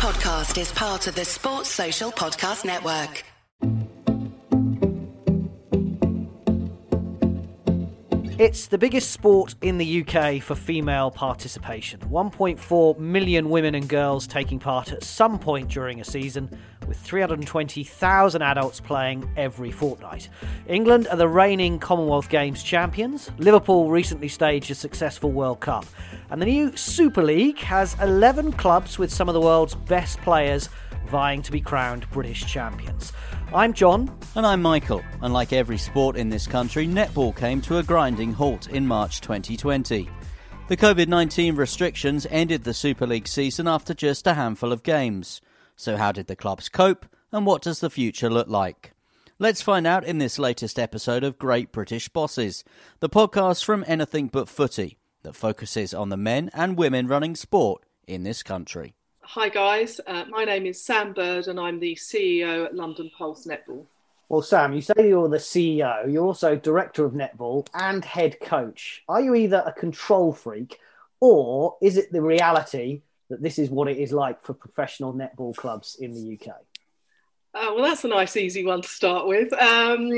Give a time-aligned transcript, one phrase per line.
[0.00, 3.22] podcast is part of the Sports Social Podcast Network.
[8.38, 12.00] It's the biggest sport in the UK for female participation.
[12.00, 16.48] 1.4 million women and girls taking part at some point during a season,
[16.90, 20.28] with 320,000 adults playing every fortnight.
[20.66, 23.30] England are the reigning Commonwealth Games champions.
[23.38, 25.86] Liverpool recently staged a successful World Cup.
[26.30, 30.68] And the new Super League has 11 clubs with some of the world's best players
[31.06, 33.12] vying to be crowned British champions.
[33.54, 34.12] I'm John.
[34.34, 35.04] And I'm Michael.
[35.22, 40.10] Unlike every sport in this country, netball came to a grinding halt in March 2020.
[40.66, 45.40] The COVID 19 restrictions ended the Super League season after just a handful of games.
[45.80, 48.92] So, how did the clubs cope, and what does the future look like?
[49.38, 52.64] Let's find out in this latest episode of Great British Bosses,
[52.98, 57.82] the podcast from Anything But Footy that focuses on the men and women running sport
[58.06, 58.92] in this country.
[59.22, 60.02] Hi, guys.
[60.06, 63.86] Uh, my name is Sam Bird, and I'm the CEO at London Pulse Netball.
[64.28, 69.02] Well, Sam, you say you're the CEO, you're also director of netball and head coach.
[69.08, 70.78] Are you either a control freak
[71.20, 73.00] or is it the reality
[73.30, 76.54] that this is what it is like for professional netball clubs in the UK?
[77.52, 79.52] Uh, well, that's a nice, easy one to start with.
[79.54, 80.10] Um,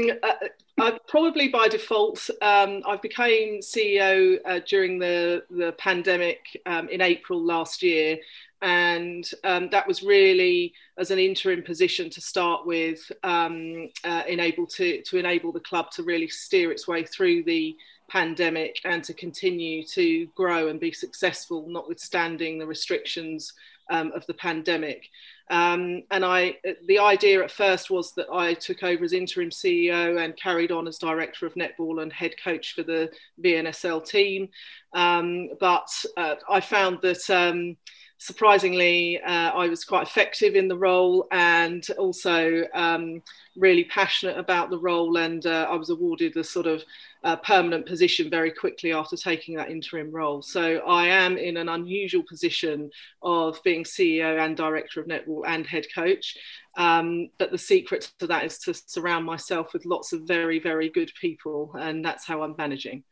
[0.78, 7.00] uh, probably by default, um, I became CEO uh, during the, the pandemic um, in
[7.00, 8.18] April last year,
[8.60, 14.66] and um, that was really as an interim position to start with, um, uh, enable
[14.66, 17.76] to to enable the club to really steer its way through the
[18.12, 23.54] pandemic and to continue to grow and be successful, notwithstanding the restrictions
[23.90, 25.08] um, of the pandemic.
[25.50, 30.22] Um, and I, the idea at first was that I took over as interim CEO
[30.22, 33.10] and carried on as director of netball and head coach for the
[33.42, 34.48] VNSL team.
[34.92, 37.76] Um, but uh, I found that um,
[38.22, 43.20] surprisingly, uh, I was quite effective in the role and also um,
[43.56, 45.16] really passionate about the role.
[45.16, 46.84] And uh, I was awarded a sort of
[47.24, 50.40] uh, permanent position very quickly after taking that interim role.
[50.40, 52.90] So I am in an unusual position
[53.22, 56.36] of being CEO and director of netball and head coach.
[56.76, 60.90] Um, but the secret to that is to surround myself with lots of very, very
[60.90, 61.74] good people.
[61.76, 63.02] And that's how I'm managing.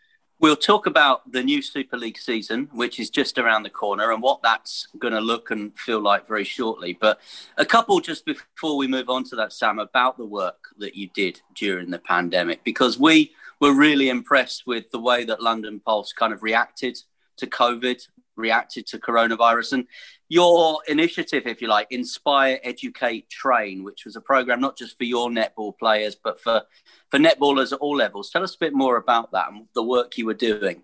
[0.41, 4.23] We'll talk about the new Super League season, which is just around the corner, and
[4.23, 6.97] what that's going to look and feel like very shortly.
[6.99, 7.21] But
[7.59, 11.11] a couple just before we move on to that, Sam, about the work that you
[11.12, 16.15] did during the pandemic, because we were really impressed with the way that London Pulse
[16.15, 16.99] kind of reacted
[17.37, 18.09] to COVID,
[18.41, 19.75] reacted to coronavirus.
[19.75, 19.87] And
[20.28, 25.05] your initiative, if you like, Inspire, Educate, Train, which was a program not just for
[25.05, 26.62] your netball players, but for,
[27.11, 28.31] for netballers at all levels.
[28.31, 30.83] Tell us a bit more about that and the work you were doing.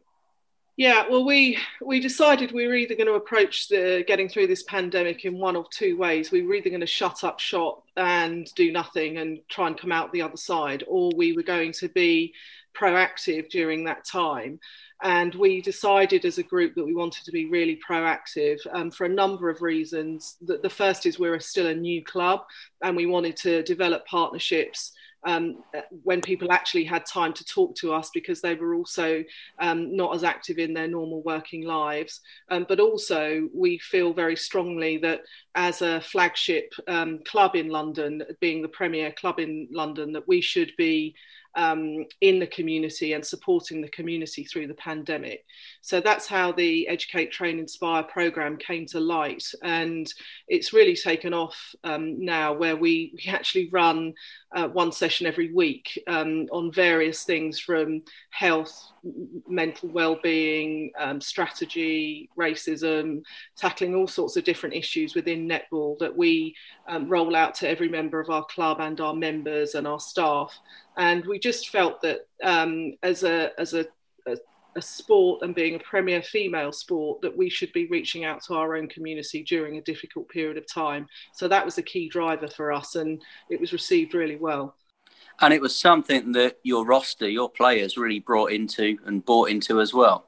[0.76, 4.62] Yeah, well, we we decided we were either going to approach the getting through this
[4.64, 6.30] pandemic in one of two ways.
[6.30, 9.90] We were either going to shut up shop and do nothing and try and come
[9.90, 12.34] out the other side, or we were going to be
[12.76, 14.60] proactive during that time.
[15.02, 19.04] And we decided as a group that we wanted to be really proactive um, for
[19.04, 20.36] a number of reasons.
[20.40, 22.40] The, the first is we're still a new club
[22.82, 24.92] and we wanted to develop partnerships
[25.26, 25.62] um,
[26.04, 29.24] when people actually had time to talk to us because they were also
[29.58, 32.20] um, not as active in their normal working lives.
[32.48, 35.22] Um, but also, we feel very strongly that
[35.56, 40.40] as a flagship um, club in London, being the premier club in London, that we
[40.40, 41.14] should be
[41.56, 45.44] um, in the community and supporting the community through the pandemic.
[45.80, 49.44] So that's how the Educate, Train, Inspire program came to light.
[49.62, 50.12] And
[50.46, 54.14] it's really taken off um, now, where we, we actually run
[54.54, 58.92] uh, one session every week um, on various things from health,
[59.48, 63.22] mental well-being, um, strategy, racism,
[63.56, 66.54] tackling all sorts of different issues within netball that we
[66.88, 70.58] um, roll out to every member of our club and our members and our staff.
[70.96, 73.86] And we just felt that um, as a as a,
[74.26, 74.36] a
[74.76, 78.54] a sport and being a premier female sport that we should be reaching out to
[78.54, 81.06] our own community during a difficult period of time.
[81.32, 84.74] So that was a key driver for us, and it was received really well.
[85.40, 89.80] And it was something that your roster, your players really brought into and bought into
[89.80, 90.26] as well.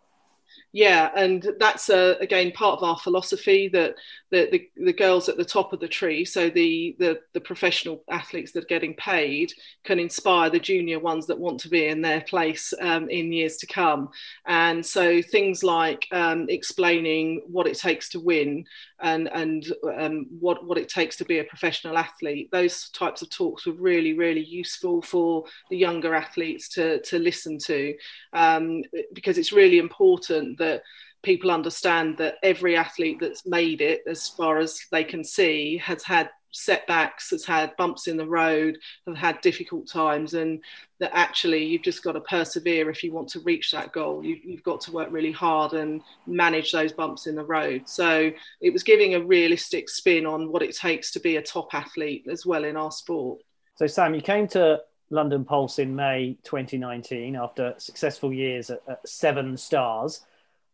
[0.72, 3.94] Yeah, and that's uh, again part of our philosophy that
[4.30, 8.04] the, the, the girls at the top of the tree, so the, the the professional
[8.10, 9.52] athletes that are getting paid,
[9.84, 13.56] can inspire the junior ones that want to be in their place um, in years
[13.58, 14.10] to come.
[14.46, 18.64] And so things like um, explaining what it takes to win
[19.00, 23.30] and and um, what what it takes to be a professional athlete, those types of
[23.30, 27.94] talks were really really useful for the younger athletes to to listen to
[28.32, 28.82] um,
[29.12, 30.82] because it's really important that
[31.22, 36.02] people understand that every athlete that's made it, as far as they can see, has
[36.02, 40.60] had setbacks, has had bumps in the road, have had difficult times, and
[40.98, 44.24] that actually you've just got to persevere if you want to reach that goal.
[44.24, 47.88] You, have got to work really hard and manage those bumps in the road.
[47.88, 48.30] So
[48.60, 52.26] it was giving a realistic spin on what it takes to be a top athlete
[52.30, 53.40] as well in our sport.
[53.76, 54.80] So, Sam, you came to
[55.10, 60.22] London Pulse in May 2019 after successful years at, at Severn Stars.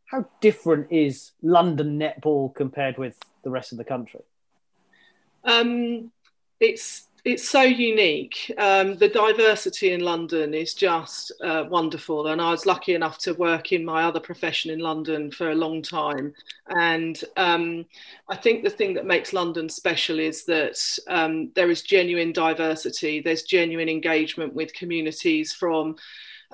[0.06, 4.20] How different is London netball compared with the rest of the country?
[5.44, 6.10] Um,
[6.60, 8.52] it's it's so unique.
[8.58, 13.32] Um, the diversity in London is just uh, wonderful, and I was lucky enough to
[13.32, 16.34] work in my other profession in London for a long time.
[16.68, 17.86] And um,
[18.28, 20.76] I think the thing that makes London special is that
[21.08, 23.20] um, there is genuine diversity.
[23.20, 25.96] There's genuine engagement with communities from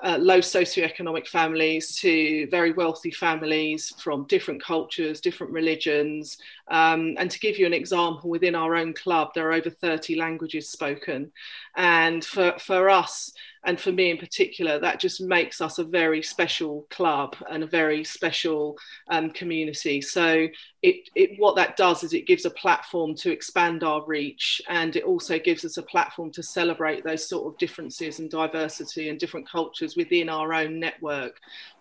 [0.03, 6.37] uh, low socioeconomic families to very wealthy families from different cultures, different religions.
[6.71, 10.15] Um, and to give you an example, within our own club, there are over 30
[10.15, 11.31] languages spoken.
[11.75, 13.33] And for, for us,
[13.63, 17.67] and for me in particular, that just makes us a very special club and a
[17.67, 18.77] very special
[19.09, 20.01] um, community.
[20.01, 20.47] So
[20.81, 24.95] it, it what that does is it gives a platform to expand our reach, and
[24.95, 29.19] it also gives us a platform to celebrate those sort of differences and diversity and
[29.19, 31.39] different cultures within our own network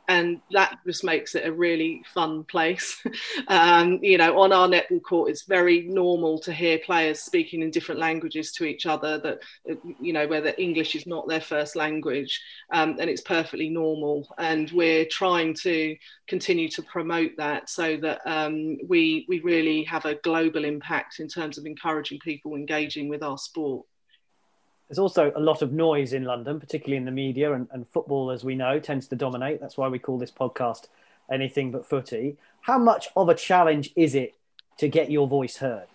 [0.09, 3.03] and that just makes it a really fun place.
[3.49, 7.71] um, you know, on our netball court, it's very normal to hear players speaking in
[7.71, 9.19] different languages to each other.
[9.19, 9.41] That
[10.01, 12.41] you know, where the English is not their first language,
[12.73, 14.29] um, and it's perfectly normal.
[14.39, 20.07] And we're trying to continue to promote that so that um, we we really have
[20.07, 23.87] a global impact in terms of encouraging people engaging with our sport.
[24.91, 28.33] There's also a lot of noise in London, particularly in the media, and, and football,
[28.33, 29.61] as we know, tends to dominate.
[29.61, 30.89] That's why we call this podcast
[31.31, 32.37] Anything But Footy.
[32.63, 34.35] How much of a challenge is it
[34.79, 35.87] to get your voice heard?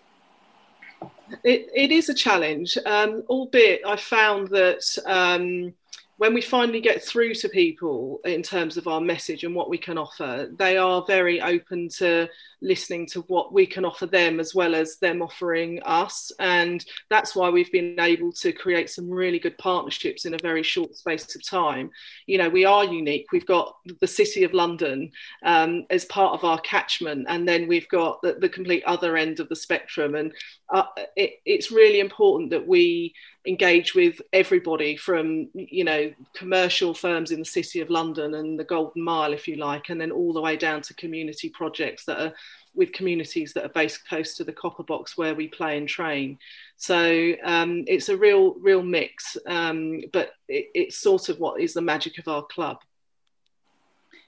[1.43, 5.73] It, it is a challenge, um, albeit I found that um,
[6.17, 9.77] when we finally get through to people in terms of our message and what we
[9.77, 12.27] can offer, they are very open to
[12.61, 16.31] listening to what we can offer them as well as them offering us.
[16.39, 20.63] And that's why we've been able to create some really good partnerships in a very
[20.63, 21.91] short space of time.
[22.27, 23.27] You know, we are unique.
[23.33, 25.11] We've got the City of London
[25.43, 29.41] um, as part of our catchment, and then we've got the, the complete other end
[29.41, 30.15] of the spectrum.
[30.15, 30.33] And
[30.73, 30.83] uh,
[31.17, 33.13] it, it's really important that we
[33.47, 38.63] engage with everybody from you know commercial firms in the city of london and the
[38.63, 42.19] golden mile if you like and then all the way down to community projects that
[42.19, 42.33] are
[42.75, 46.37] with communities that are based close to the copper box where we play and train.
[46.77, 51.73] So um, it's a real real mix um, but it, it's sort of what is
[51.73, 52.77] the magic of our club.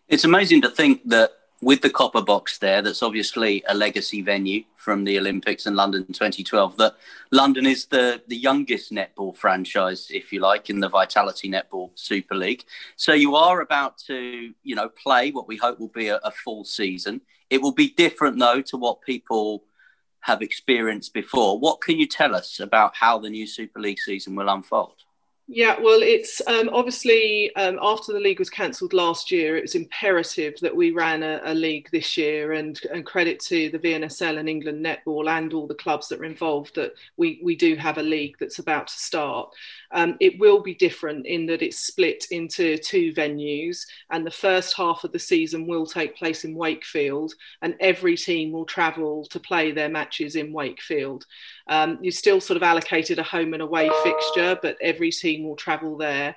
[0.07, 1.31] It's amazing to think that
[1.61, 6.05] with the copper box there, that's obviously a legacy venue from the Olympics in London
[6.05, 6.77] 2012.
[6.77, 6.95] That
[7.31, 12.35] London is the the youngest netball franchise, if you like, in the Vitality Netball Super
[12.35, 12.63] League.
[12.95, 16.31] So you are about to, you know, play what we hope will be a, a
[16.31, 17.21] full season.
[17.49, 19.63] It will be different though to what people
[20.21, 21.57] have experienced before.
[21.57, 25.06] What can you tell us about how the new Super League season will unfold?
[25.49, 29.75] Yeah, well, it's um, obviously um, after the league was cancelled last year, it was
[29.75, 34.39] imperative that we ran a, a, league this year, and, and credit to the VNSL
[34.39, 37.97] and England Netball and all the clubs that are involved that we we do have
[37.97, 39.49] a league that's about to start.
[39.91, 44.75] Um, it will be different in that it's split into two venues, and the first
[44.75, 49.39] half of the season will take place in Wakefield, and every team will travel to
[49.39, 51.25] play their matches in Wakefield.
[51.69, 55.55] Um, you still sort of allocated a home and away fixture, but every team will
[55.55, 56.35] travel there.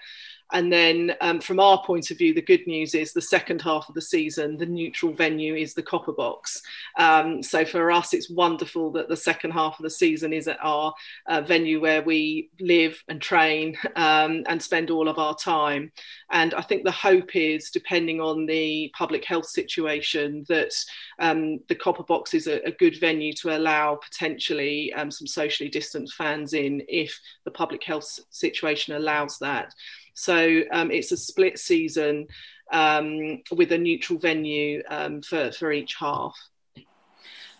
[0.52, 3.88] And then, um, from our point of view, the good news is the second half
[3.88, 6.62] of the season, the neutral venue is the Copper Box.
[6.98, 10.58] Um, so for us, it's wonderful that the second half of the season is at
[10.62, 10.92] our
[11.28, 15.92] uh, venue where we live and train um, and spend all of our time.
[16.30, 20.72] And I think the hope is, depending on the public health situation, that
[21.18, 25.68] um, the Copper Box is a, a, good venue to allow potentially um, some socially
[25.68, 29.74] distanced fans in if the public health situation allows that.
[30.14, 32.26] So um, it's a split season
[32.72, 36.36] um, with a neutral venue um, for, for each half.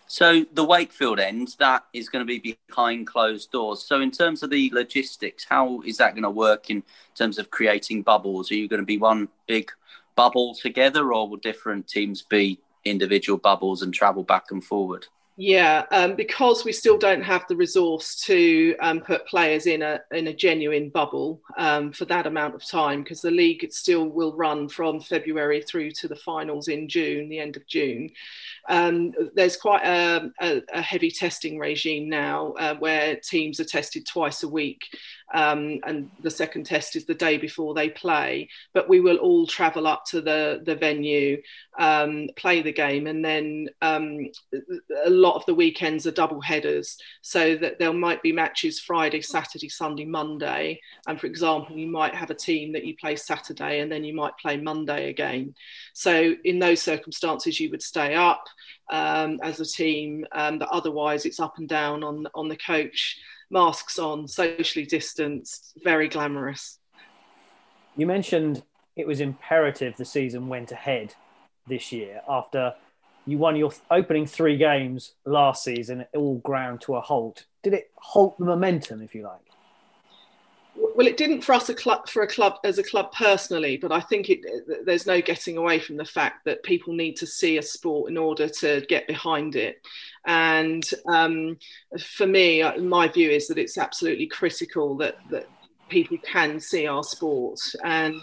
[0.07, 3.81] So the Wakefield end, that is going to be behind closed doors.
[3.81, 6.83] So in terms of the logistics, how is that going to work in
[7.15, 8.51] terms of creating bubbles?
[8.51, 9.71] Are you going to be one big
[10.17, 15.07] bubble together, or will different teams be individual bubbles and travel back and forward?
[15.43, 19.99] Yeah, um, because we still don't have the resource to um, put players in a
[20.11, 24.37] in a genuine bubble um, for that amount of time, because the league still will
[24.37, 28.11] run from February through to the finals in June, the end of June.
[28.69, 34.05] Um, there's quite a, a, a, heavy testing regime now, uh, where teams are tested
[34.05, 34.81] twice a week,
[35.33, 38.49] um, and the second test is the day before they play.
[38.73, 41.41] But we will all travel up to the the venue,
[41.79, 47.55] um, play the game, and then a lot of the weekends are double headers, so
[47.57, 50.79] that there might be matches Friday, Saturday, Sunday, Monday.
[51.07, 54.13] And for example, you might have a team that you play Saturday and then you
[54.13, 55.55] might play Monday again.
[55.93, 58.43] So in those circumstances, you would stay up
[58.91, 63.17] um, as a team, um, but otherwise it's up and down on on the coach,
[63.49, 66.79] masks on, socially distanced, very glamorous.
[67.95, 68.63] You mentioned
[68.95, 71.15] it was imperative the season went ahead
[71.67, 72.73] this year after
[73.25, 77.45] you won your opening three games last season, all ground to a halt.
[77.63, 79.50] Did it halt the momentum, if you like?
[81.01, 83.91] Well, it didn't for us a club for a club as a club personally, but
[83.91, 84.45] I think it,
[84.85, 88.19] there's no getting away from the fact that people need to see a sport in
[88.19, 89.81] order to get behind it.
[90.27, 91.57] And um,
[91.99, 95.49] for me, uh, my view is that it's absolutely critical that that
[95.89, 98.21] people can see our sport and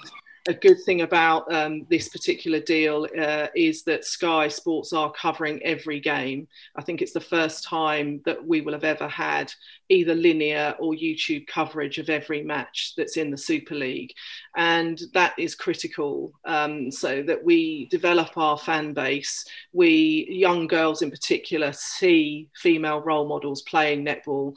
[0.48, 5.62] a good thing about um, this particular deal uh, is that Sky Sports are covering
[5.62, 6.48] every game.
[6.74, 9.52] I think it's the first time that we will have ever had
[9.90, 14.12] either linear or YouTube coverage of every match that's in the Super League.
[14.56, 19.44] And that is critical um, so that we develop our fan base.
[19.74, 24.54] We, young girls in particular, see female role models playing netball.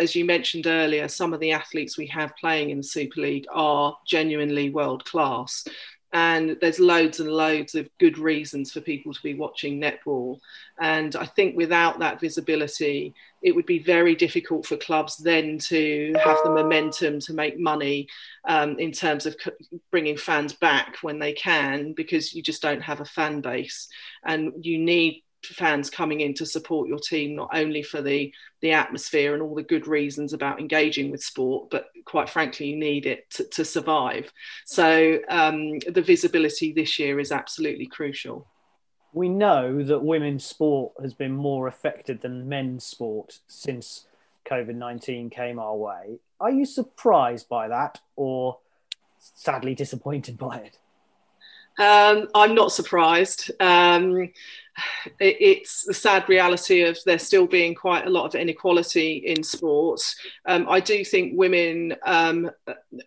[0.00, 3.46] As you mentioned earlier, some of the athletes we have playing in the Super League
[3.52, 5.27] are genuinely world class
[6.12, 10.38] and there's loads and loads of good reasons for people to be watching netball.
[10.80, 16.12] And i think without that visibility it would be very difficult for clubs then to
[16.24, 18.08] have the momentum to make money
[18.48, 19.36] um, in terms of
[19.90, 23.88] bringing fans back when they can because you just don't have a fan base.
[24.24, 28.72] And you need fans coming in to support your team not only for the the
[28.72, 33.06] atmosphere and all the good reasons about engaging with sport but quite frankly you need
[33.06, 34.32] it to, to survive.
[34.64, 38.46] So um, the visibility this year is absolutely crucial.
[39.12, 44.06] We know that women's sport has been more affected than men's sport since
[44.44, 46.18] covid-19 came our way.
[46.40, 48.58] Are you surprised by that or
[49.18, 50.78] sadly disappointed by it?
[51.78, 53.52] Um, I'm not surprised.
[53.60, 54.30] Um,
[55.20, 60.16] it's the sad reality of there still being quite a lot of inequality in sports.
[60.46, 62.50] Um, I do think women um,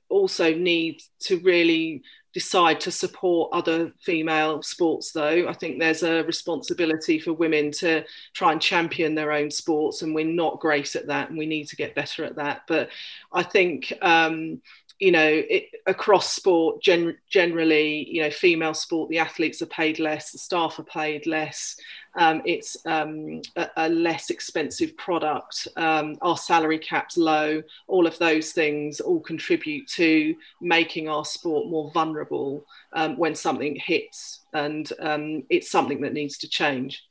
[0.10, 6.24] also need to really decide to support other female sports though i think there's a
[6.24, 11.08] responsibility for women to try and champion their own sports and we're not great at
[11.08, 12.90] that and we need to get better at that but
[13.34, 14.62] i think um,
[15.02, 19.98] you know, it, across sport, gen- generally, you know, female sport, the athletes are paid
[19.98, 21.76] less, the staff are paid less.
[22.16, 25.68] Um, it's um, a, a, less expensive product.
[25.76, 27.64] Um, our salary cap's low.
[27.88, 33.76] All of those things all contribute to making our sport more vulnerable um, when something
[33.84, 37.04] hits, and um, it's something that needs to change.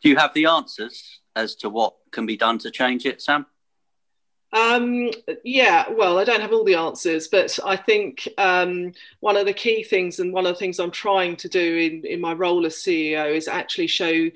[0.00, 3.46] Do you have the answers as to what can be done to change it, Sam?
[4.52, 5.10] Um,
[5.44, 9.54] yeah, well, I don't have all the answers, but I think um, one of the
[9.54, 12.66] key things and one of the things I'm trying to do in, in my role
[12.66, 14.28] as CEO is actually show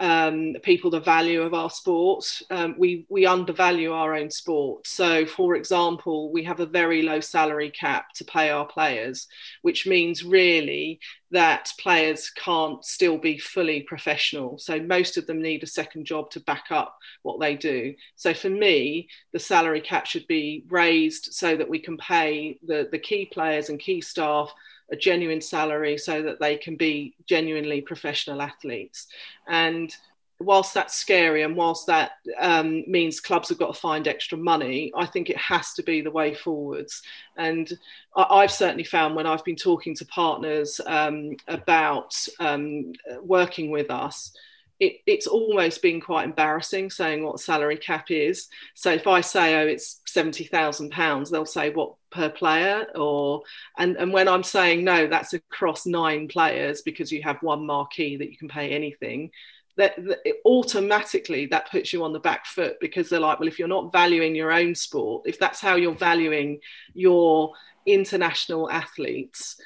[0.00, 2.24] um, people the value of our sport.
[2.50, 4.86] Um, we we undervalue our own sport.
[4.86, 9.28] So, for example, we have a very low salary cap to pay our players,
[9.60, 11.00] which means really
[11.32, 14.58] that players can't still be fully professional.
[14.58, 17.94] So most of them need a second job to back up what they do.
[18.16, 22.88] So for me, the salary cap should be raised so that we can pay the,
[22.90, 24.52] the key players and key staff
[24.92, 29.06] a genuine salary so that they can be genuinely professional athletes.
[29.48, 29.94] And
[30.40, 34.90] whilst that's scary and whilst that um, means clubs have got to find extra money,
[34.96, 37.02] I think it has to be the way forwards.
[37.36, 37.70] And
[38.16, 42.92] I- have certainly found when I've been talking to partners um, about um,
[43.22, 44.32] working with us,
[44.80, 48.48] it, it's almost been quite embarrassing saying what salary cap is.
[48.74, 53.42] So if I say, oh, it's seventy thousand pounds, they'll say what per player, or
[53.78, 58.16] and and when I'm saying no, that's across nine players because you have one marquee
[58.16, 59.30] that you can pay anything.
[59.76, 63.58] That, that automatically that puts you on the back foot because they're like, well, if
[63.58, 66.60] you're not valuing your own sport, if that's how you're valuing
[66.92, 67.54] your
[67.86, 69.58] international athletes,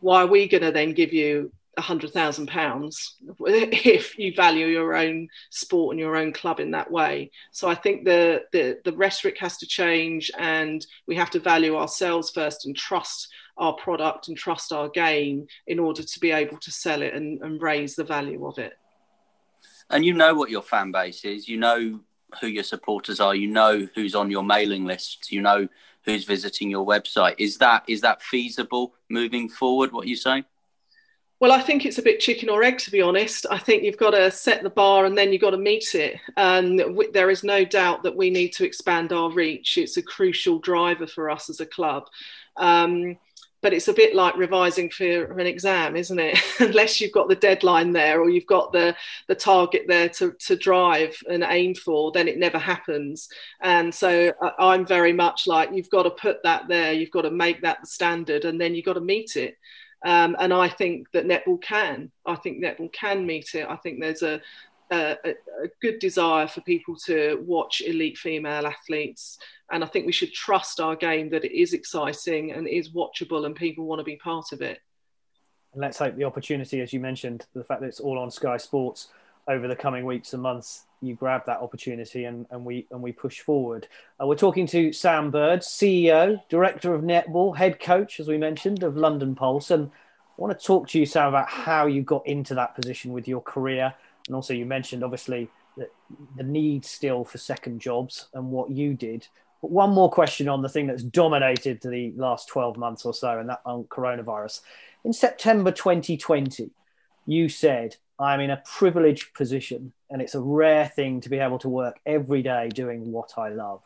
[0.00, 4.66] why are we going to then give you a hundred thousand pounds if you value
[4.66, 7.30] your own sport and your own club in that way.
[7.52, 11.76] So I think the, the the rhetoric has to change, and we have to value
[11.76, 16.58] ourselves first and trust our product and trust our game in order to be able
[16.58, 18.76] to sell it and, and raise the value of it.
[19.90, 21.48] And you know what your fan base is.
[21.48, 22.00] You know
[22.40, 23.34] who your supporters are.
[23.34, 25.30] You know who's on your mailing list.
[25.30, 25.68] You know
[26.04, 27.34] who's visiting your website.
[27.38, 29.92] Is that is that feasible moving forward?
[29.92, 30.44] What you say?
[31.40, 33.44] Well, I think it's a bit chicken or egg, to be honest.
[33.50, 36.18] I think you've got to set the bar and then you've got to meet it.
[36.36, 39.76] And there is no doubt that we need to expand our reach.
[39.76, 42.04] It's a crucial driver for us as a club.
[42.56, 43.18] Um,
[43.62, 46.38] but it's a bit like revising for an exam, isn't it?
[46.60, 48.94] Unless you've got the deadline there or you've got the,
[49.26, 53.28] the target there to, to drive and aim for, then it never happens.
[53.62, 57.22] And so uh, I'm very much like, you've got to put that there, you've got
[57.22, 59.56] to make that the standard, and then you've got to meet it.
[60.04, 62.12] Um, and I think that netball can.
[62.26, 63.66] I think netball can meet it.
[63.68, 64.40] I think there's a,
[64.90, 65.34] a, a,
[65.80, 69.38] good desire for people to watch elite female athletes.
[69.72, 73.46] And I think we should trust our game that it is exciting and is watchable
[73.46, 74.80] and people want to be part of it.
[75.72, 78.58] And let's hope the opportunity, as you mentioned, the fact that it's all on Sky
[78.58, 79.08] Sports
[79.48, 83.12] over the coming weeks and months, you grab that opportunity and, and we and we
[83.12, 83.86] push forward.
[84.20, 88.82] Uh, we're talking to Sam Bird, CEO, Director of Netball, Head Coach, as we mentioned,
[88.82, 89.70] of London Pulse.
[89.70, 93.12] And I want to talk to you, Sam, about how you got into that position
[93.12, 93.94] with your career
[94.26, 95.88] and also, you mentioned obviously the,
[96.36, 99.26] the need still for second jobs and what you did.
[99.60, 103.38] But one more question on the thing that's dominated the last 12 months or so,
[103.38, 104.60] and that on coronavirus.
[105.04, 106.70] In September 2020,
[107.26, 111.58] you said, I'm in a privileged position and it's a rare thing to be able
[111.60, 113.80] to work every day doing what I love.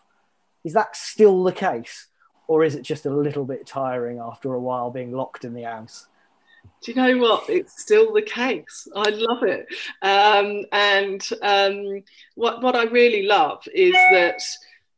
[0.64, 2.06] Is that still the case?
[2.46, 5.62] Or is it just a little bit tiring after a while being locked in the
[5.62, 6.06] house?
[6.82, 7.48] do you know what?
[7.48, 8.88] It's still the case.
[8.94, 9.66] I love it.
[10.02, 12.02] Um, and um,
[12.34, 14.40] what, what I really love is that,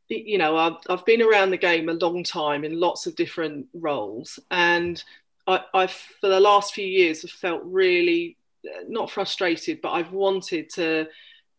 [0.09, 3.67] you know, I've, I've been around the game a long time in lots of different
[3.73, 4.39] roles.
[4.51, 5.03] And
[5.47, 8.37] I, I've, for the last few years, have felt really
[8.87, 11.07] not frustrated, but I've wanted to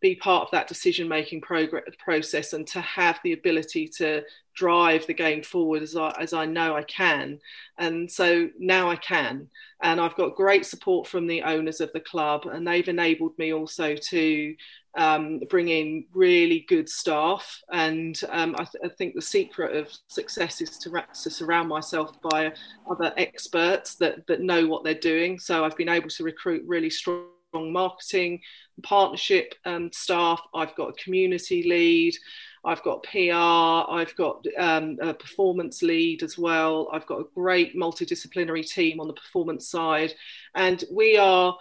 [0.01, 4.23] be part of that decision making process and to have the ability to
[4.55, 7.39] drive the game forward as I, as I know I can.
[7.79, 9.49] And so now I can.
[9.81, 13.53] And I've got great support from the owners of the club, and they've enabled me
[13.53, 14.55] also to
[14.95, 17.63] um, bring in really good staff.
[17.71, 21.69] And um, I, th- I, think the secret of success is to, ra- to surround
[21.69, 22.53] myself by
[22.91, 25.39] other experts that, that know what they're doing.
[25.39, 28.41] So I've been able to recruit really strong marketing
[28.83, 30.41] partnership um, staff.
[30.55, 32.15] I've got a community lead.
[32.65, 36.89] I've got PR, I've got um, a performance lead as well.
[36.93, 40.15] I've got a great multidisciplinary team on the performance side,
[40.55, 41.57] and we are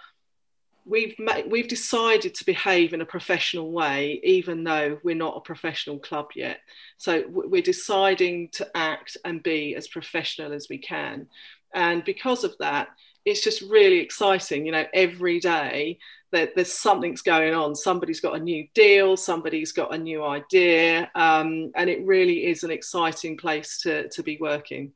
[0.86, 1.16] we've
[1.48, 6.30] we've decided to behave in a professional way, even though we're not a professional club
[6.36, 6.60] yet.
[6.98, 11.28] So we're deciding to act and be as professional as we can,
[11.74, 12.90] and because of that,
[13.26, 14.66] it's just really exciting.
[14.66, 16.00] You know, every day
[16.32, 17.76] that there's something's going on.
[17.76, 22.64] Somebody's got a new deal, somebody's got a new idea, um, and it really is
[22.64, 24.94] an exciting place to, to be working.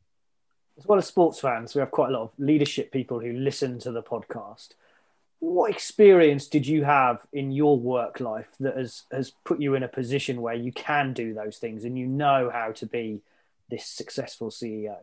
[0.78, 3.80] As well as sports fans, we have quite a lot of leadership people who listen
[3.80, 4.70] to the podcast.
[5.40, 9.84] What experience did you have in your work life that has, has put you in
[9.84, 13.22] a position where you can do those things and you know how to be
[13.70, 14.98] this successful CEO?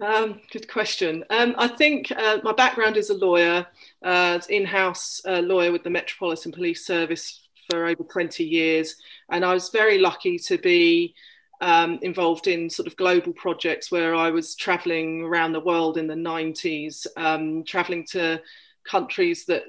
[0.00, 1.24] Um, good question.
[1.30, 3.66] Um, I think uh, my background is a lawyer,
[4.02, 8.96] uh, in-house uh, lawyer with the Metropolitan Police Service for over 20 years,
[9.30, 11.14] and I was very lucky to be
[11.60, 16.06] um, involved in sort of global projects where I was traveling around the world in
[16.06, 18.40] the 90s, um, traveling to
[18.84, 19.64] countries that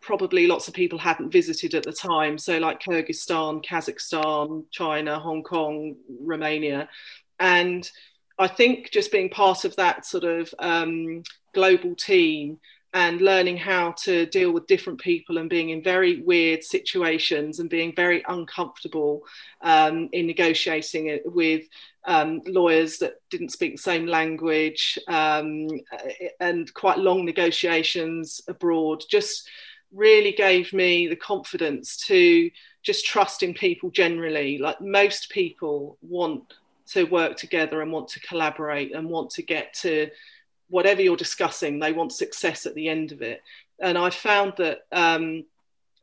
[0.00, 5.42] probably lots of people hadn't visited at the time, so like Kyrgyzstan, Kazakhstan, China, Hong
[5.42, 6.88] Kong, Romania,
[7.38, 7.88] and
[8.38, 11.22] I think just being part of that sort of um,
[11.54, 12.58] global team
[12.94, 17.68] and learning how to deal with different people and being in very weird situations and
[17.68, 19.22] being very uncomfortable
[19.60, 21.64] um, in negotiating it with
[22.06, 25.68] um, lawyers that didn't speak the same language um,
[26.40, 29.48] and quite long negotiations abroad just
[29.92, 32.50] really gave me the confidence to
[32.82, 34.58] just trust in people generally.
[34.58, 36.54] Like most people want
[36.88, 40.08] to work together and want to collaborate and want to get to
[40.68, 43.42] whatever you're discussing, they want success at the end of it.
[43.80, 45.44] And I found that um,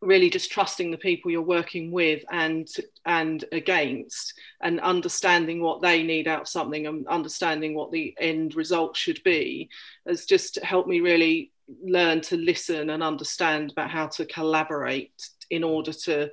[0.01, 2.67] really just trusting the people you're working with and
[3.06, 8.56] and against and understanding what they need out of something and understanding what the end
[8.56, 9.69] result should be
[10.08, 11.51] has just helped me really
[11.84, 16.30] learn to listen and understand about how to collaborate in order to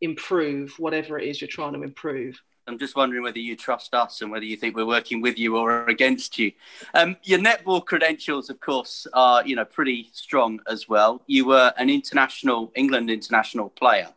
[0.00, 4.22] improve whatever it is you're trying to improve I'm just wondering whether you trust us
[4.22, 6.52] and whether you think we're working with you or against you.
[6.94, 11.22] Um, your netball credentials, of course, are you know pretty strong as well.
[11.26, 14.08] You were an international England international player,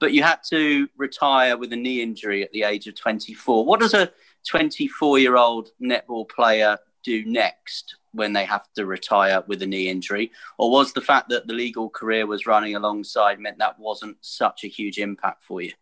[0.00, 3.64] but you had to retire with a knee injury at the age of 24.
[3.64, 4.10] What does a
[4.48, 9.88] 24 year old netball player do next when they have to retire with a knee
[9.88, 10.32] injury?
[10.58, 14.64] Or was the fact that the legal career was running alongside meant that wasn't such
[14.64, 15.72] a huge impact for you?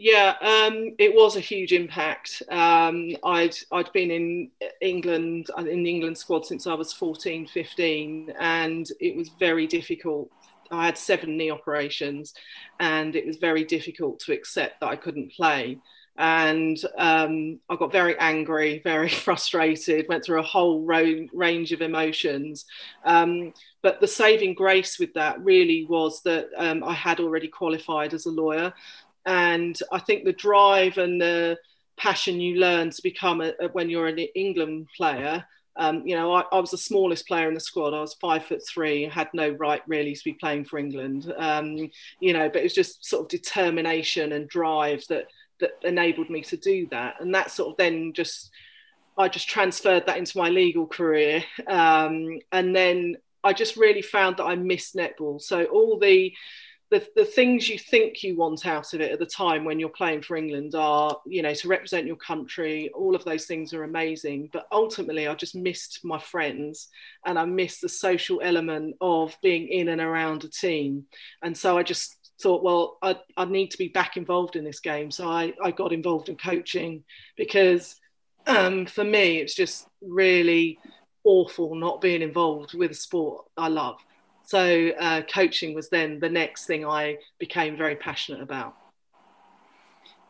[0.00, 2.40] Yeah, um, it was a huge impact.
[2.48, 8.32] Um, I'd I'd been in England in the England squad since I was 14, 15,
[8.38, 10.30] and it was very difficult.
[10.70, 12.32] I had seven knee operations,
[12.78, 15.78] and it was very difficult to accept that I couldn't play.
[16.16, 20.06] And um, I got very angry, very frustrated.
[20.08, 22.66] Went through a whole ro- range of emotions.
[23.04, 28.14] Um, but the saving grace with that really was that um, I had already qualified
[28.14, 28.72] as a lawyer.
[29.28, 31.58] And I think the drive and the
[31.98, 35.44] passion you learn to become a, a, when you're an England player.
[35.76, 37.92] Um, you know, I, I, was the smallest player in the squad.
[37.92, 41.30] I was five foot three, had no right really to be playing for England.
[41.36, 45.26] Um, you know, but it was just sort of determination and drive that
[45.60, 47.16] that enabled me to do that.
[47.20, 48.50] And that sort of then just,
[49.18, 51.44] I just transferred that into my legal career.
[51.66, 55.42] Um, and then I just really found that I missed netball.
[55.42, 56.32] So all the
[56.90, 59.90] the, the things you think you want out of it at the time when you're
[59.90, 62.90] playing for England are, you know, to represent your country.
[62.94, 64.48] All of those things are amazing.
[64.52, 66.88] But ultimately, I just missed my friends
[67.26, 71.04] and I missed the social element of being in and around a team.
[71.42, 74.80] And so I just thought, well, I, I need to be back involved in this
[74.80, 75.10] game.
[75.10, 77.04] So I, I got involved in coaching
[77.36, 77.96] because
[78.46, 80.78] um, for me, it's just really
[81.24, 83.98] awful not being involved with a sport I love.
[84.48, 88.74] So uh, coaching was then the next thing I became very passionate about.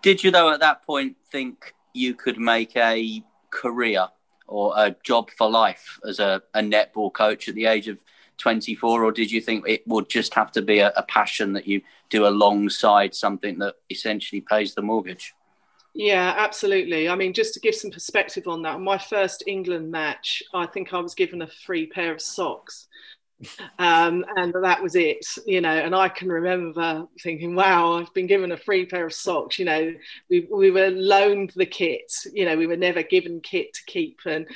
[0.03, 4.09] Did you, though, at that point think you could make a career
[4.49, 8.01] or a job for life as a, a netball coach at the age of
[8.39, 11.69] 24, or did you think it would just have to be a, a passion that
[11.69, 15.33] you do alongside something that essentially pays the mortgage?
[15.95, 17.09] Yeah, absolutely.
[17.09, 20.93] I mean, just to give some perspective on that, my first England match, I think
[20.93, 22.89] I was given a free pair of socks
[23.79, 25.71] um, and that was it, you know.
[25.71, 29.65] And I can remember thinking, "Wow, I've been given a free pair of socks." You
[29.65, 29.95] know,
[30.29, 32.13] we we were loaned the kit.
[32.33, 34.47] You know, we were never given kit to keep, and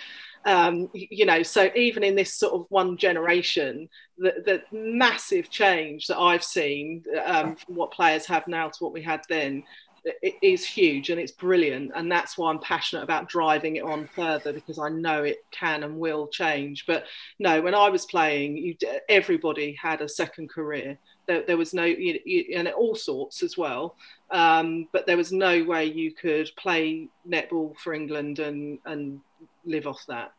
[0.44, 6.06] um, you know, so even in this sort of one generation, the, the massive change
[6.08, 9.62] that I've seen um, from what players have now to what we had then
[10.04, 11.92] it is huge and it's brilliant.
[11.94, 15.82] And that's why i'm passionate about driving it on further because i know it can
[15.82, 16.86] and will change.
[16.86, 17.04] But
[17.38, 18.76] no when i was playing you,
[19.08, 20.98] everybody had a second career.
[21.26, 23.96] There, there was no you, you, and all sorts as well.
[24.30, 29.20] Um, but there was no way you could play netball for england and and
[29.64, 30.32] live off that.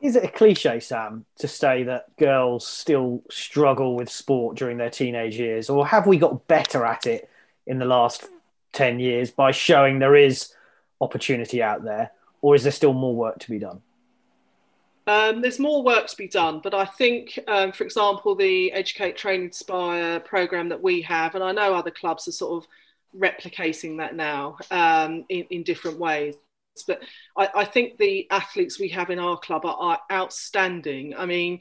[0.00, 4.90] Is it a cliche, Sam, to say that girls still struggle with sport during their
[4.90, 7.30] teenage years, or have we got better at it
[7.66, 8.26] in the last
[8.72, 10.52] 10 years by showing there is
[11.00, 13.80] opportunity out there, or is there still more work to be done?
[15.06, 19.16] Um, there's more work to be done, but I think, um, for example, the Educate,
[19.16, 22.68] Train, Inspire program that we have, and I know other clubs are sort of
[23.18, 26.36] replicating that now um, in, in, different ways.
[26.86, 27.02] But
[27.36, 31.14] I, I, think the athletes we have in our club are, are outstanding.
[31.16, 31.60] I mean,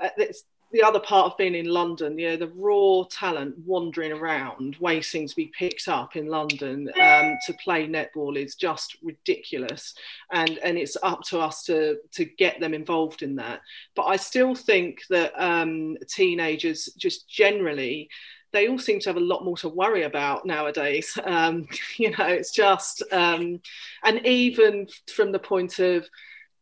[0.00, 4.12] uh, it's the other part of being in London, you know, the raw talent wandering
[4.12, 9.94] around, waiting to be picked up in London um, to play netball is just ridiculous,
[10.32, 13.60] and and it's up to us to to get them involved in that.
[13.94, 18.08] But I still think that um, teenagers just generally
[18.52, 21.18] they all seem to have a lot more to worry about nowadays.
[21.32, 23.60] Um, you know, it's just, um,
[24.04, 26.06] and even from the point of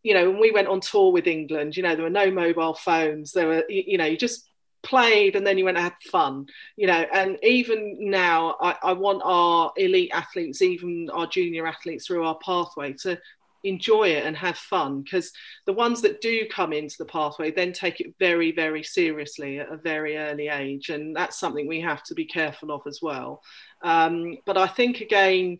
[0.03, 2.75] you know, when we went on tour with England, you know, there were no mobile
[2.75, 3.33] phones.
[3.33, 4.49] There were, you know, you just
[4.83, 7.05] played and then you went and had fun, you know.
[7.13, 12.39] And even now, I, I want our elite athletes, even our junior athletes through our
[12.43, 13.19] pathway, to
[13.65, 15.33] enjoy it and have fun because
[15.67, 19.71] the ones that do come into the pathway then take it very very seriously at
[19.71, 23.43] a very early age and that's something we have to be careful of as well
[23.83, 25.59] um, but i think again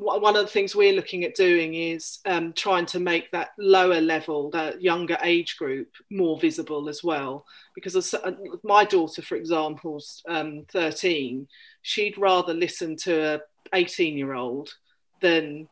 [0.00, 4.00] one of the things we're looking at doing is um, trying to make that lower
[4.00, 7.44] level, that younger age group, more visible as well.
[7.74, 8.30] Because uh,
[8.62, 11.48] my daughter, for example, is um, 13,
[11.82, 13.40] she'd rather listen to a
[13.72, 14.72] 18 year old
[15.20, 15.68] than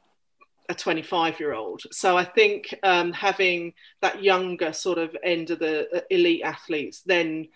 [0.68, 1.82] a 25 year old.
[1.92, 7.02] So I think um, having that younger sort of end of the uh, elite athletes
[7.06, 7.46] then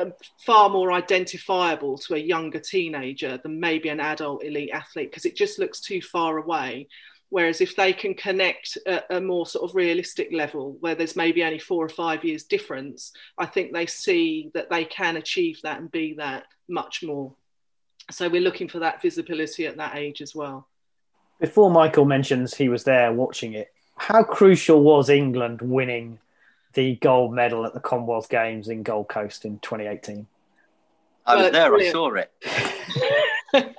[0.00, 0.14] Um,
[0.46, 5.36] far more identifiable to a younger teenager than maybe an adult elite athlete because it
[5.36, 6.88] just looks too far away.
[7.28, 11.44] Whereas if they can connect at a more sort of realistic level where there's maybe
[11.44, 15.78] only four or five years difference, I think they see that they can achieve that
[15.78, 17.34] and be that much more.
[18.10, 20.68] So we're looking for that visibility at that age as well.
[21.40, 26.18] Before Michael mentions he was there watching it, how crucial was England winning
[26.74, 30.26] the gold medal at the Commonwealth Games in Gold Coast in 2018?
[31.24, 31.88] I was there, brilliant.
[31.88, 32.14] I saw
[33.54, 33.72] it.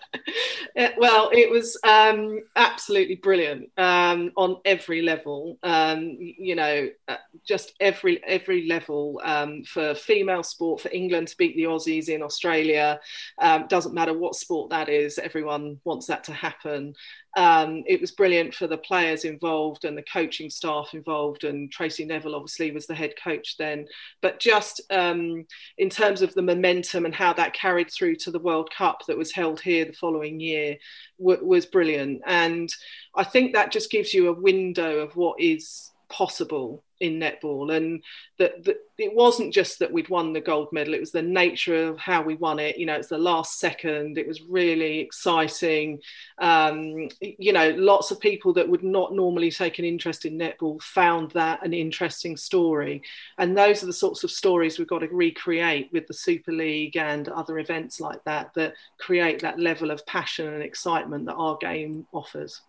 [0.98, 5.58] well, it was um, absolutely brilliant um, on every level.
[5.62, 11.38] Um, you know, uh, just every every level um, for female sport for England to
[11.38, 13.00] beat the Aussies in Australia.
[13.40, 15.18] Um, doesn't matter what sport that is.
[15.18, 16.94] Everyone wants that to happen.
[17.36, 22.06] Um, it was brilliant for the players involved and the coaching staff involved, and Tracey
[22.06, 23.88] Neville obviously was the head coach then.
[24.22, 25.46] But just um,
[25.78, 29.18] in terms of the momentum and how that carried through to the World Cup that
[29.18, 30.78] was held here the following year
[31.20, 32.22] w- was brilliant.
[32.26, 32.70] And
[33.16, 37.76] I think that just gives you a window of what is possible in netball.
[37.76, 38.04] And
[38.38, 41.90] that, that it wasn't just that we'd won the gold medal it was the nature
[41.90, 42.78] of how we won it.
[42.78, 44.18] You know it's the last second.
[44.18, 46.00] It was really exciting.
[46.38, 50.82] Um, you know lots of people that would not normally take an interest in netball
[50.82, 53.02] found that an interesting story.
[53.40, 56.96] And those are the sorts of stories we've got to recreate with the super league
[56.96, 61.58] and other events like that that create that level of passion and excitement that our
[61.58, 62.62] game offers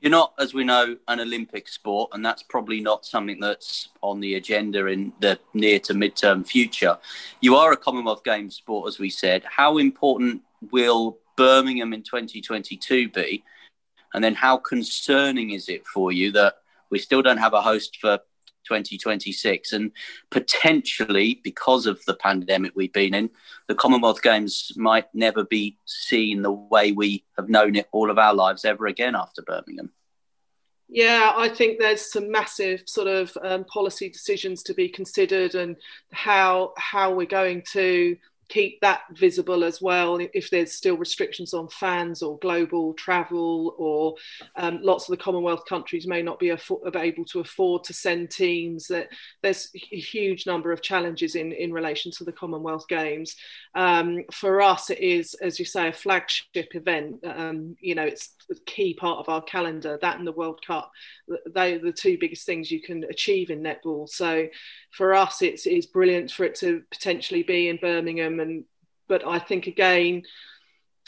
[0.00, 4.20] you're not, as we know, an Olympic sport, and that's probably not something that's on
[4.20, 6.96] the agenda in the near to midterm future.
[7.40, 9.42] You are a Commonwealth Games sport, as we said.
[9.44, 13.44] How important will Birmingham in 2022 be?
[14.14, 16.54] And then how concerning is it for you that
[16.90, 18.18] we still don't have a host for
[18.68, 19.72] 2026.
[19.72, 19.92] And
[20.30, 23.30] potentially, because of the pandemic we've been in,
[23.66, 28.18] the Commonwealth Games might never be seen the way we have known it all of
[28.18, 29.92] our lives ever again after Birmingham.
[30.90, 35.76] Yeah, I think there's some massive sort of um, policy decisions to be considered, and
[36.12, 38.16] how how we're going to
[38.48, 44.14] keep that visible as well if there's still restrictions on fans or global travel or
[44.56, 48.86] um, lots of the commonwealth countries may not be able to afford to send teams
[48.86, 49.08] that
[49.42, 53.36] there's a huge number of challenges in in relation to the commonwealth games.
[53.74, 57.16] Um, for us it is as you say a flagship event.
[57.24, 60.90] Um, you know it's a key part of our calendar that and the world cup.
[61.54, 64.08] They are the two biggest things you can achieve in netball.
[64.08, 64.48] So
[64.92, 68.64] for us it's, it's brilliant for it to potentially be in birmingham and
[69.08, 70.22] but I think again,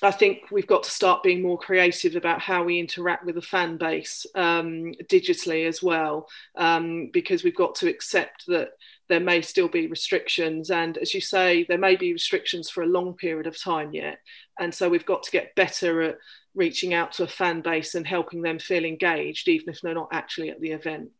[0.03, 3.43] I think we've got to start being more creative about how we interact with the
[3.43, 8.71] fan base um, digitally as well, um, because we've got to accept that
[9.09, 10.71] there may still be restrictions.
[10.71, 14.19] And as you say, there may be restrictions for a long period of time yet.
[14.59, 16.19] And so we've got to get better at
[16.55, 20.09] reaching out to a fan base and helping them feel engaged, even if they're not
[20.12, 21.11] actually at the event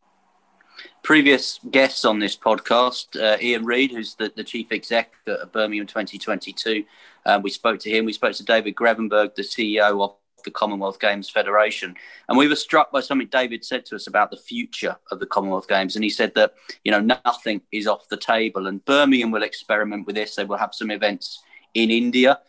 [1.03, 5.87] previous guests on this podcast, uh, Ian Reid, who's the, the chief exec at Birmingham
[5.87, 6.83] 2022.
[7.25, 8.05] Uh, we spoke to him.
[8.05, 11.95] We spoke to David Grevemberg, the CEO of the Commonwealth Games Federation.
[12.27, 15.25] And we were struck by something David said to us about the future of the
[15.25, 15.95] Commonwealth Games.
[15.95, 18.67] And he said that, you know, nothing is off the table.
[18.67, 20.35] And Birmingham will experiment with this.
[20.35, 22.39] They will have some events in India.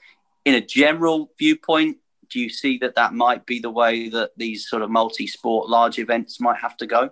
[0.45, 1.99] In a general viewpoint,
[2.31, 5.69] do you see that that might be the way that these sort of multi sport
[5.69, 7.11] large events might have to go?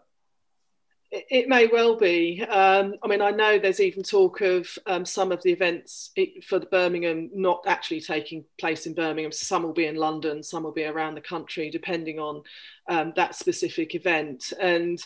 [1.12, 2.40] It may well be.
[2.42, 6.12] Um, I mean, I know there's even talk of um, some of the events
[6.46, 9.33] for the Birmingham not actually taking place in Birmingham.
[9.33, 12.42] Some will be in London, some will be around the country, depending on
[12.88, 14.53] um, that specific event.
[14.61, 15.03] And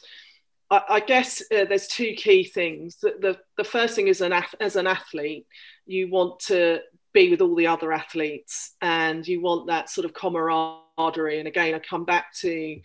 [0.71, 2.97] I, I guess uh, there's two key things.
[2.97, 5.47] The, the, the first thing is an as an athlete,
[5.87, 6.81] you want to
[7.15, 11.39] be with all the other athletes, and you want that sort of camaraderie.
[11.39, 12.79] And again, I come back to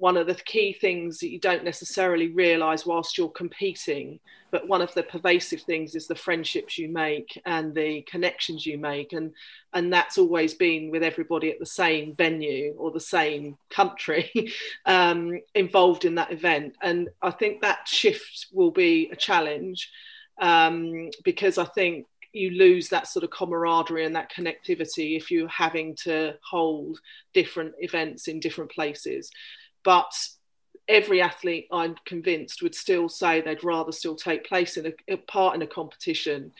[0.00, 4.18] one of the key things that you don't necessarily realize whilst you're competing
[4.50, 8.78] but one of the pervasive things is the friendships you make and the connections you
[8.78, 9.32] make and
[9.74, 14.32] and that's always been with everybody at the same venue or the same country
[14.86, 19.90] um, involved in that event and i think that shift will be a challenge
[20.40, 25.48] um, because i think you lose that sort of camaraderie and that connectivity if you're
[25.48, 27.00] having to hold
[27.34, 29.30] different events in different places.
[29.84, 30.12] But
[30.88, 35.16] every athlete, I'm convinced, would still say they'd rather still take place in a, a
[35.16, 36.52] part in a competition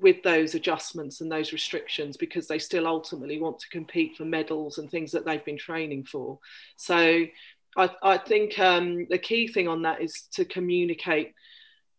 [0.00, 4.78] with those adjustments and those restrictions because they still ultimately want to compete for medals
[4.78, 6.38] and things that they've been training for.
[6.76, 7.24] So
[7.76, 11.34] I, I think um, the key thing on that is to communicate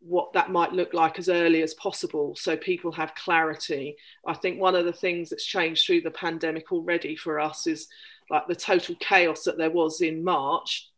[0.01, 3.97] what that might look like as early as possible so people have clarity.
[4.25, 7.87] I think one of the things that's changed through the pandemic already for us is
[8.29, 10.89] like the total chaos that there was in March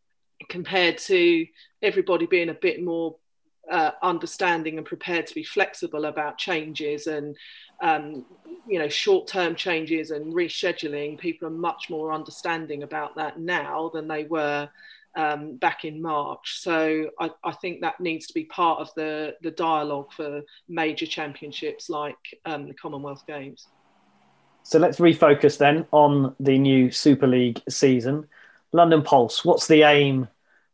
[0.50, 1.46] compared to
[1.82, 3.16] everybody being a bit more
[3.70, 7.38] uh, understanding and prepared to be flexible about changes and
[7.82, 8.26] um,
[8.68, 14.08] you know short-term changes and rescheduling people are much more understanding about that now than
[14.08, 14.70] they were
[15.16, 16.60] um, back in March.
[16.60, 21.06] So I, I, think that needs to be part of the, the dialogue for major
[21.06, 23.68] championships like um, the Commonwealth Games.
[24.64, 28.28] So let's refocus then on the new Super League season.
[28.72, 30.28] London Pulse, what's the aim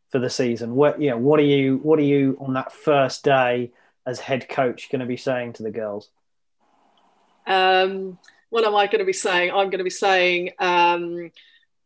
[0.10, 0.76] for the season?
[0.76, 3.72] What know, what are you what are you on that first day
[4.06, 6.10] as head coach going to be saying to the girls?
[7.46, 8.20] Um,
[8.50, 9.52] what am I going to be saying?
[9.52, 11.32] I'm going to be saying um,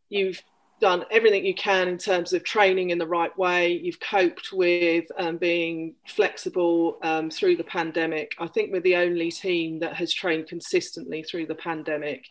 [0.08, 0.42] you've
[0.82, 3.72] done everything you can in terms of training in the right way.
[3.72, 8.32] You've coped with um, being flexible um, through the pandemic.
[8.40, 12.26] I think we're the only team that has trained consistently through the pandemic,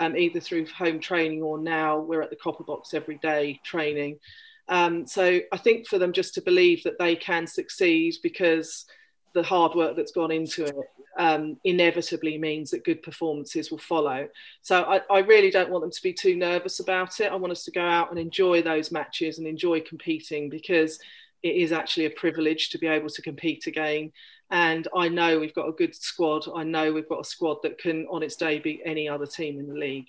[0.00, 4.18] um, either through home training or now we're at the Copper Box every day training.
[4.68, 8.84] Um, so I think for them just to believe that they can succeed because
[9.32, 10.74] the hard work that's gone into it
[11.18, 14.28] um, inevitably means that good performances will follow.
[14.62, 17.30] So I, I, really don't want them to be too nervous about it.
[17.30, 20.98] I want us to go out and enjoy those matches and enjoy competing because
[21.42, 24.12] it is actually a privilege to be able to compete again.
[24.50, 26.44] And I know we've got a good squad.
[26.54, 29.58] I know we've got a squad that can, on its day, beat any other team
[29.58, 30.06] in the league.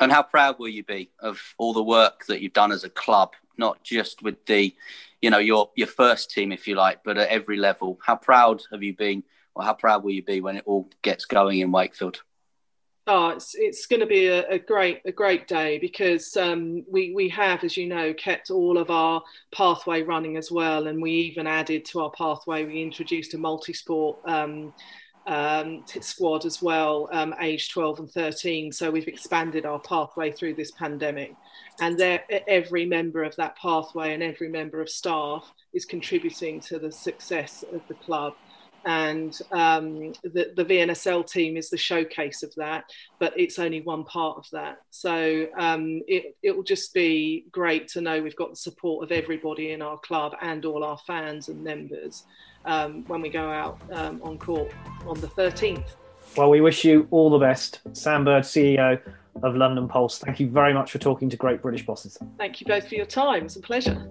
[0.00, 2.90] And how proud will you be of all the work that you've done as a
[2.90, 4.74] club, not just with the,
[5.20, 7.98] you know, your your first team, if you like, but at every level?
[8.04, 9.24] How proud have you been,
[9.64, 12.22] how proud will you be when it all gets going in Wakefield?
[13.10, 17.14] Oh, it's it's going to be a, a great a great day because um, we
[17.14, 19.22] we have, as you know, kept all of our
[19.54, 22.66] pathway running as well, and we even added to our pathway.
[22.66, 24.18] We introduced a multi-sport.
[24.26, 24.74] Um,
[25.26, 28.72] um, squad as well, um, age 12 and 13.
[28.72, 31.34] So we've expanded our pathway through this pandemic.
[31.80, 36.90] And every member of that pathway and every member of staff is contributing to the
[36.90, 38.34] success of the club.
[38.84, 42.84] And um, the, the VNSL team is the showcase of that,
[43.18, 44.78] but it's only one part of that.
[44.90, 49.12] So um, it, it will just be great to know we've got the support of
[49.12, 52.24] everybody in our club and all our fans and members
[52.64, 54.72] um, when we go out um, on court
[55.06, 55.96] on the 13th.
[56.36, 57.80] Well, we wish you all the best.
[57.92, 59.00] Sam Bird, CEO
[59.42, 62.18] of London Pulse, thank you very much for talking to Great British Bosses.
[62.36, 63.46] Thank you both for your time.
[63.46, 64.10] It's a pleasure.